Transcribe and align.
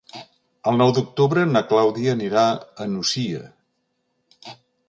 El 0.71 0.79
nou 0.81 0.93
d'octubre 0.97 1.43
na 1.51 1.63
Clàudia 1.73 2.17
anirà 2.19 2.47
a 2.49 2.59
la 2.83 2.91
Nucia. 2.97 3.45